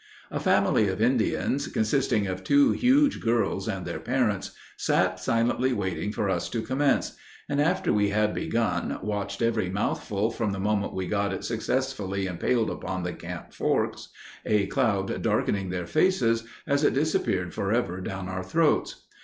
[0.31, 6.11] A family of Indians, consisting of two huge girls and their parents, sat silently waiting
[6.11, 7.15] for us to commence,
[7.47, 12.25] and, after we had begun, watched every mouthful from the moment we got it successfully
[12.25, 14.07] impaled upon the camp forks,
[14.43, 19.03] a cloud darkening their faces as it disappeared forever down our throats.